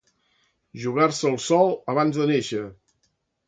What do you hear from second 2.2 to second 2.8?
de néixer.